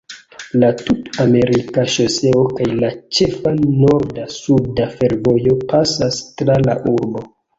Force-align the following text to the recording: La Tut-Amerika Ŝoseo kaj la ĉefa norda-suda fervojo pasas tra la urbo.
La 0.61 0.69
Tut-Amerika 0.77 1.83
Ŝoseo 1.95 2.41
kaj 2.59 2.69
la 2.85 2.89
ĉefa 3.17 3.53
norda-suda 3.83 4.89
fervojo 4.97 5.57
pasas 5.75 6.19
tra 6.41 6.57
la 6.69 6.79
urbo. 6.97 7.25